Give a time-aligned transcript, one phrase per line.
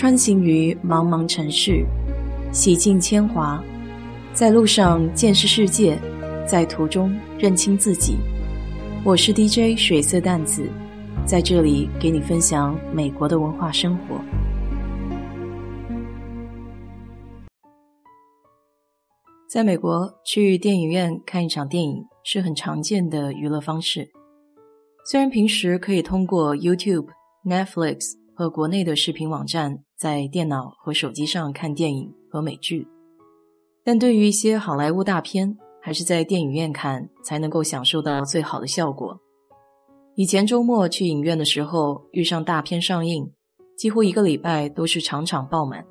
[0.00, 1.84] 穿行于茫茫城市，
[2.54, 3.62] 洗尽铅华，
[4.32, 5.98] 在路上见识世界，
[6.48, 8.16] 在途中认清自己。
[9.04, 10.66] 我是 DJ 水色淡子，
[11.26, 14.18] 在这里给你分享美国的文化生活。
[19.50, 24.08] 在美国，去电影院看一场电影是很常见的娱乐方式。
[25.04, 27.08] 虽然平时可以通过 YouTube、
[27.44, 32.88] Netflix 和国内的视频网站在电脑和手机上看电影和美剧，
[33.84, 39.20] 但对于一些好莱坞大片，还是在电影院看才能够享受到最好的效果。
[40.14, 43.30] 以前周末去影院的时候，遇上大片上映，
[43.76, 45.84] 几乎一个礼拜都是场场爆满。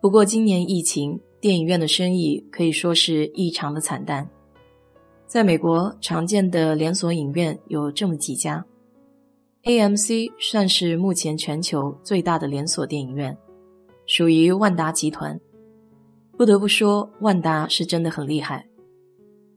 [0.00, 4.26] 不过今年疫情，电影院的生意可以说是异常的惨淡。
[5.26, 8.64] 在美国，常见的连锁影院有这么几家
[9.64, 13.36] ：AMC 算是目前全球最大的连锁电影院，
[14.06, 15.38] 属于万达集团。
[16.36, 18.66] 不得不说，万达是真的很厉害。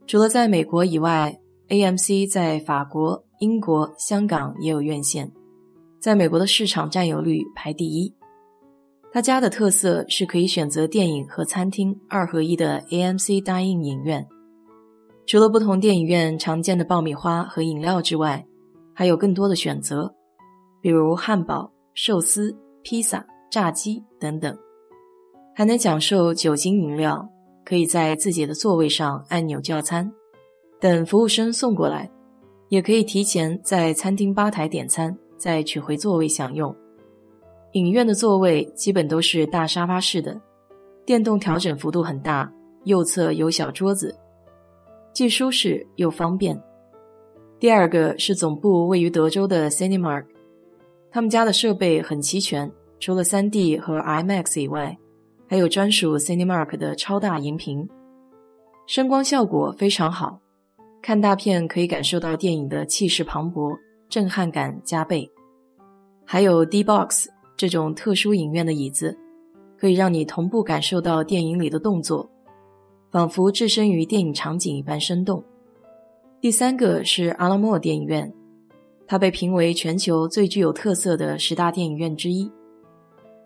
[0.06, 5.32] 除了在美国以外，AMC 在法国、英国、香港也有院线，
[6.00, 8.14] 在美国的市场占有率排第一。
[9.14, 14.28] 他家的特色是可以选择电影和餐厅二合一的 AMC dine 影院。
[15.26, 18.46] 除了不同电影院常见的爆米花和饮料之外，
[18.94, 20.14] 还有更多的选择，
[20.82, 24.58] 比如汉堡、寿司、披萨、炸鸡等等，
[25.56, 27.28] 还能享受酒精饮料。
[27.66, 30.12] 可以在自己的座位上按钮叫餐，
[30.82, 32.06] 等服务生送过来；
[32.68, 36.76] 也可以提前在餐厅吧台点餐，再取回座位享用。
[37.72, 40.38] 影院的座位基本都是大沙发式的，
[41.06, 42.52] 电动调整幅度很大，
[42.84, 44.14] 右侧有小桌子，
[45.14, 46.62] 既舒适又方便。
[47.64, 50.26] 第二个是总部位于德州的 Cinemark，
[51.10, 52.70] 他们家的设备很齐全，
[53.00, 54.98] 除了 3D 和 IMAX 以外。
[55.48, 57.88] 还有专属 Cinemark 的超大荧屏，
[58.86, 60.42] 声光效果非常好，
[61.02, 63.78] 看大片可以感受到电影的气势磅礴，
[64.10, 65.32] 震撼感加倍。
[66.26, 69.18] 还有 D-Box 这种特殊影院的椅子，
[69.78, 72.30] 可以让你同步感受到电影里的动作，
[73.10, 75.42] 仿佛置身于电影场景一般生动。
[76.44, 78.30] 第三个是阿拉莫电影院，
[79.08, 82.52] 它被评为全球最具有特色的十大电影院之一。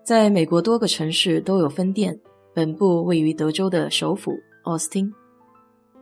[0.02, 2.18] 在美国多个城市都有分店，
[2.52, 4.32] 本部位于德州的首府
[4.64, 5.08] 奥斯汀。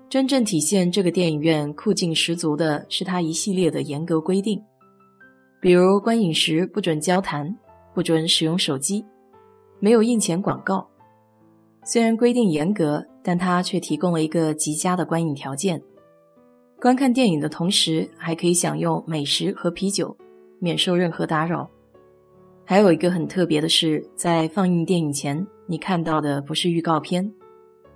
[0.08, 4.58] 真正体现这个电影院酷劲十足的是它一系列的严格规定，
[5.60, 7.54] 比如观影时不准交谈，
[7.92, 9.04] 不准使用手机，
[9.80, 10.88] 没有印钱广告。
[11.84, 15.78] 虽然规定严格，但它却提供了一个极佳的观影条件。
[16.80, 20.14] 观看电影的同时，还可以享用美食和啤酒，
[20.58, 21.68] 免受任何打扰。
[22.64, 27.32] 还有一个很特别的是，在放映电影前，你看到的不是预告片，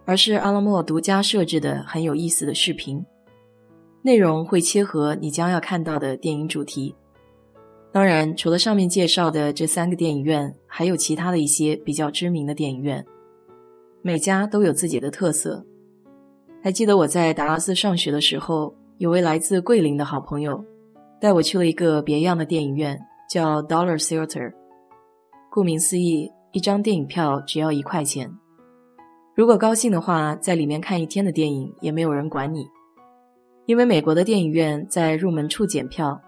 [0.07, 3.05] 而是阿拉莫独家设置的很有意思的视频，
[4.03, 6.95] 内容会切合你将要看到的电影主题。
[7.93, 13.05] 当然，除了上面介绍的这三个电影院，还有其他的一些比较知名的电影院，
[14.01, 15.65] 每家都有自己的特色。
[16.63, 20.63] 还记得我在达拉斯上学的时候，有位来自桂林的好朋友，
[21.19, 23.01] 带我去了一个别样的电影院，
[23.31, 24.53] 叫 Dollar Theater。
[25.51, 28.31] 顾名思义，一张电影票只要一块钱。
[29.35, 32.67] 如果高兴的话，在里面看一天的电影也没有人管你。
[33.65, 36.21] 因为美国的电影院在入门处检票，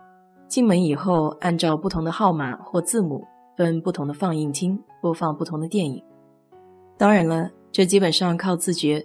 [0.49, 3.23] 进门以后按照不同的号码或字母
[3.55, 6.03] 分不同的放映厅播放不同的电影。
[6.97, 9.05] 当然了，这基本上靠自觉。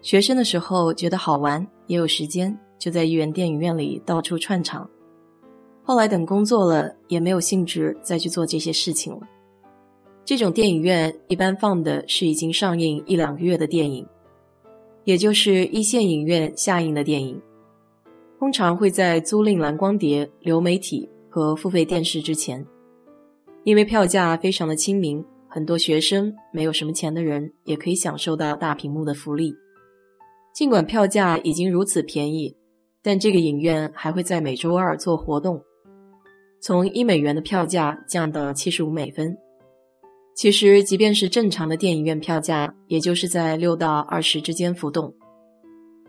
[0.00, 4.88] 学生的时候觉得好玩，也有时间，就在一元电影院里到处串场。
[5.82, 9.20] 后来等工作了，也没有兴致再去做这些事情了。
[10.24, 14.06] 这种电影院一般放的是已经上映一两个月的电影，
[15.04, 17.40] 也就是一线影院下映的电影，
[18.38, 22.64] 通常会在租赁蓝光碟、流媒体和付费电视之前。
[23.64, 29.54] 因为票价非常的亲民，很多学生、没有什么钱的人也可以享受到大屏幕的福利。
[30.58, 32.56] 尽管票价已经如此便宜，
[33.00, 35.62] 但这个影院还会在每周二做活动，
[36.60, 39.38] 从一美元的票价降到七十五美分。
[40.34, 45.14] 其实，即便是正常的电影院票价，也就是在六到二十之间浮动。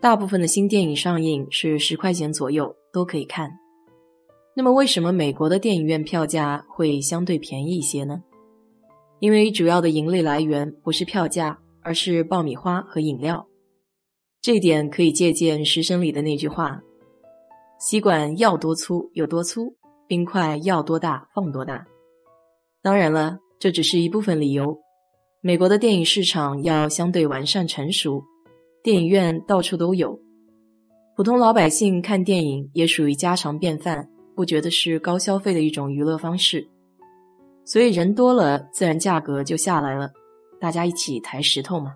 [0.01, 3.51] 大部分的新电影上映是十块钱左右都可以看。
[4.55, 8.23] 那么，为什么美国的电影院票价会相对便宜一些呢？
[9.19, 13.45] 因为主要的盈利来源不是票价，而是爆米花和饮料。
[14.41, 16.81] 这点可以借鉴师生里的那句话
[17.79, 19.75] ：“吸管要多粗有多粗，
[20.07, 21.85] 冰块要多大放多大。”
[22.81, 23.39] 当然了。
[23.61, 24.79] 这只是一部分理由。
[25.41, 28.23] 美国的电影市场要相对完善成熟，
[28.81, 30.17] 电影院到处都有，
[31.17, 36.65] 普通老百姓看电影也属于家常便饭，不觉得是高消费的一种娱乐方式。
[37.65, 40.09] 所以人多了，自然价格就下来了，
[40.57, 41.93] 大家一起抬石头嘛。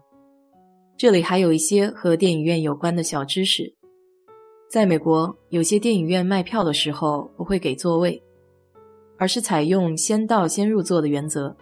[0.96, 3.74] 这里还有一些和电影院有关的小知识。
[4.70, 8.22] 在美国，有些电影院卖票的时候不会给座位，
[9.18, 11.56] 而是采用先到先入座的原则，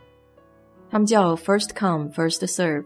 [0.90, 2.86] 他们叫 first come first serve。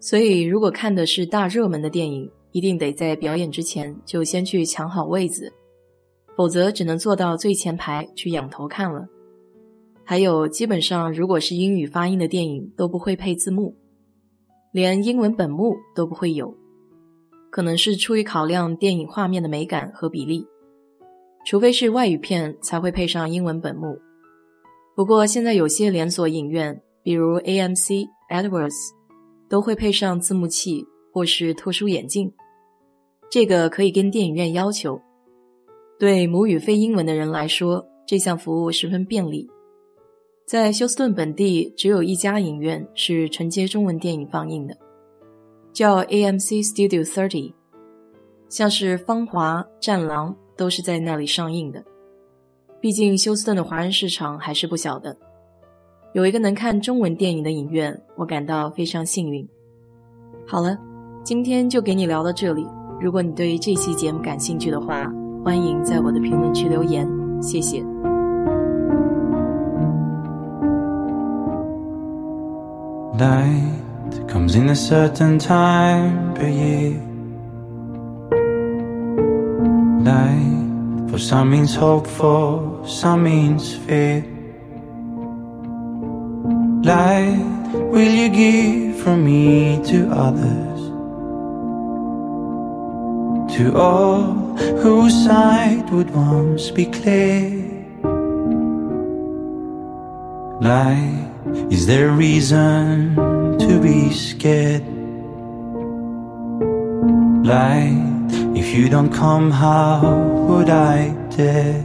[0.00, 5.52] 所以，如果看的是大热门的电影，一定得在表演之前就先去抢好位子，
[6.36, 9.06] 否则只能坐到最前排去仰头看了。
[10.04, 13.76] 还有，基本上如果是英语发音的电影都不会配字幕，
[14.72, 16.54] 连英文本幕都不会有。
[17.50, 20.46] 可能是出于考量电影画面的美感和比例，
[21.46, 23.98] 除非是外语片才会配上英文本幕。
[24.94, 28.90] 不过现在有些连锁影院，比如 AMC、Edwards，
[29.48, 32.32] 都会配上字幕器或是特殊眼镜。
[33.30, 35.00] 这个可以跟电影院要求。
[35.98, 39.48] 对母语非英文的人来说，这项服务十分便利。
[40.48, 44.74] 在休斯顿本地，只有一家影院是承接中文电影放映的。
[45.74, 47.52] 叫 AMC Studio Thirty，
[48.48, 51.84] 像是《芳华》《战狼》都是在那里上映的。
[52.80, 55.14] 毕竟休斯顿的华人市场还是不小的，
[56.14, 59.46] 有一个能看中文电影的影院，我感到非常幸运。
[60.46, 60.78] 好了，
[61.22, 62.66] 今天就给你聊到这里。
[62.98, 65.12] 如果你对这期节目感兴趣的话，
[65.44, 67.06] 欢迎在我的评论区留言，
[67.42, 67.84] 谢谢。
[74.48, 76.92] Comes in a certain time per year.
[80.04, 84.24] Life for some means hope, for some means fear.
[86.82, 90.80] Light will you give from me to others?
[93.56, 94.22] To all
[94.82, 97.50] whose sight would once be clear.
[100.60, 101.28] Light,
[101.70, 103.14] is there reason
[103.58, 104.84] to be scared.
[107.44, 110.00] Light, if you don't come, how
[110.48, 111.84] would I dare?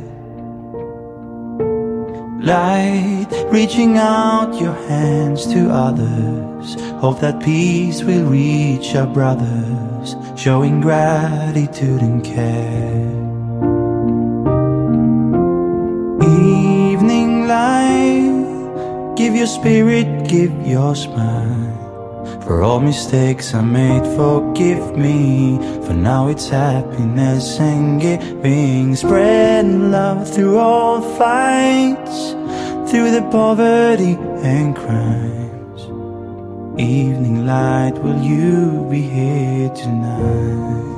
[2.44, 6.75] Light, reaching out your hands to others.
[7.00, 13.12] Hope that peace will reach our brothers, showing gratitude and care.
[16.21, 18.23] Evening light,
[19.24, 22.42] give your spirit, give your smile.
[22.44, 25.58] For all mistakes I made, forgive me.
[25.86, 28.98] For now it's happiness and giving.
[28.98, 32.31] Spread love through all fights,
[32.92, 35.81] through the poverty and crimes.
[36.78, 40.93] Evening light, will you be here tonight?